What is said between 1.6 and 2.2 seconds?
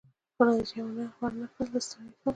زه ستړی شوم.